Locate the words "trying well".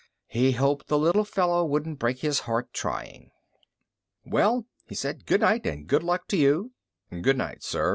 2.73-4.65